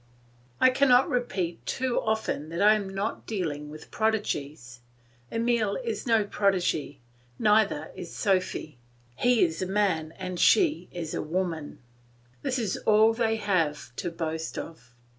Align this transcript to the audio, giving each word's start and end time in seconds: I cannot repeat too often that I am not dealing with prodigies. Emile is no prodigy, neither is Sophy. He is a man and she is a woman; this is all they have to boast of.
I 0.59 0.71
cannot 0.71 1.11
repeat 1.11 1.63
too 1.63 2.01
often 2.01 2.49
that 2.49 2.59
I 2.59 2.73
am 2.73 2.89
not 2.89 3.27
dealing 3.27 3.69
with 3.69 3.91
prodigies. 3.91 4.79
Emile 5.31 5.75
is 5.83 6.07
no 6.07 6.23
prodigy, 6.23 6.99
neither 7.37 7.91
is 7.93 8.11
Sophy. 8.11 8.79
He 9.15 9.43
is 9.45 9.61
a 9.61 9.67
man 9.67 10.11
and 10.17 10.39
she 10.39 10.89
is 10.91 11.13
a 11.13 11.21
woman; 11.21 11.77
this 12.41 12.57
is 12.57 12.77
all 12.77 13.13
they 13.13 13.35
have 13.35 13.95
to 13.97 14.09
boast 14.09 14.57
of. 14.57 14.95